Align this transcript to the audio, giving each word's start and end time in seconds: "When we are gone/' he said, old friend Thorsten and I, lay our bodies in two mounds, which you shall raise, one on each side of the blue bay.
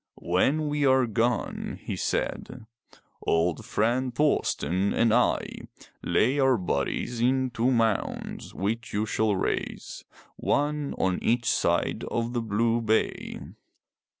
"When 0.17 0.67
we 0.67 0.83
are 0.83 1.05
gone/' 1.05 1.77
he 1.77 1.95
said, 1.95 2.65
old 3.21 3.63
friend 3.63 4.15
Thorsten 4.15 4.95
and 4.95 5.13
I, 5.13 5.45
lay 6.01 6.39
our 6.39 6.57
bodies 6.57 7.19
in 7.21 7.51
two 7.51 7.69
mounds, 7.69 8.51
which 8.51 8.93
you 8.93 9.05
shall 9.05 9.35
raise, 9.35 10.03
one 10.37 10.95
on 10.95 11.19
each 11.21 11.45
side 11.47 12.03
of 12.05 12.33
the 12.33 12.41
blue 12.41 12.81
bay. 12.81 13.41